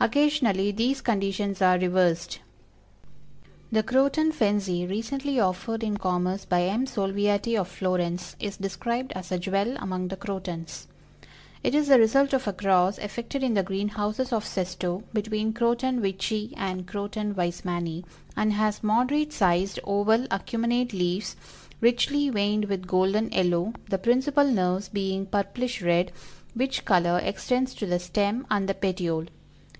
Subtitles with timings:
[0.00, 2.40] Occasionally these conditions are reversed.
[3.72, 6.84] The Croton Fenzii, recently offered in commerce by M.
[6.84, 10.88] SOLVIATI, of Florence, is described as a jewel among the Crotons.
[11.62, 15.54] It is the result of a cross effected in the green houses of Sesto, between
[15.54, 15.58] C.
[15.58, 16.94] Veitchii and C.
[16.94, 18.04] Weismanni,
[18.36, 21.34] and has moderate sized oval acuminate leaves,
[21.80, 26.12] richly veined with golden yellow, the principal nerves being purplish red,
[26.52, 29.28] which color extends to the stem and the petiole.